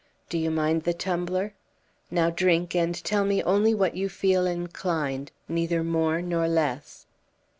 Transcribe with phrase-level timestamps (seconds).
[0.29, 1.53] Do you mind the tumbler?
[2.09, 7.05] Now drink, and tell me only what you feel inclined, neither more nor less."